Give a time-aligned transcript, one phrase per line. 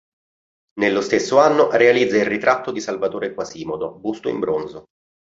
[0.79, 4.85] Nello stesso anno realizza il Ritratto di Salvatore Quasimodo, busto in bronzo.